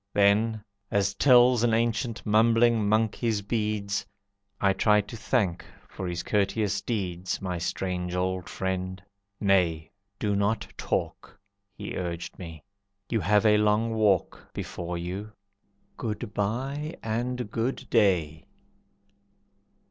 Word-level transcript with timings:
Then, 0.15 0.63
as 0.89 1.13
tells 1.13 1.61
An 1.61 1.75
ancient 1.75 2.25
mumbling 2.25 2.89
monk 2.89 3.13
his 3.13 3.43
beads, 3.43 4.03
I 4.59 4.73
tried 4.73 5.07
to 5.09 5.15
thank 5.15 5.63
for 5.87 6.07
his 6.07 6.23
courteous 6.23 6.81
deeds 6.81 7.39
My 7.39 7.59
strange 7.59 8.15
old 8.15 8.49
friend. 8.49 8.99
"Nay, 9.39 9.91
do 10.17 10.35
not 10.35 10.65
talk," 10.75 11.39
He 11.75 11.95
urged 11.95 12.39
me, 12.39 12.63
"you 13.11 13.19
have 13.19 13.45
a 13.45 13.57
long 13.59 13.93
walk 13.93 14.47
Before 14.55 14.97
you. 14.97 15.33
Good 15.97 16.33
by 16.33 16.95
and 17.03 17.51
Good 17.51 17.87
day!" 17.91 18.47